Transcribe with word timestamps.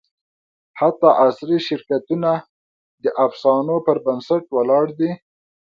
حتی 0.79 1.09
عصري 1.23 1.57
شرکتونه 1.67 2.31
د 3.03 3.05
افسانو 3.25 3.75
پر 3.85 3.97
بنسټ 4.05 4.43
ولاړ 4.55 4.85
دي. 4.99 5.11